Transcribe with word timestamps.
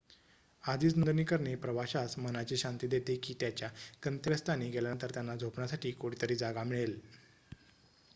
आधीच 0.63 0.95
नोंदणी 0.95 1.23
करणे 1.23 1.53
प्रवाशास 1.57 2.17
मनाची 2.19 2.57
शांती 2.57 2.87
देते 2.87 3.15
की 3.23 3.33
त्यांच्या 3.39 3.69
गंतव्य 4.05 4.37
स्थानी 4.37 4.69
गेल्यानंतर 4.69 5.11
त्यांना 5.13 5.35
झोपण्यासाठी 5.35 5.91
कुठेतरी 5.93 6.35
जागा 6.35 6.63
मिळेल 6.63 6.99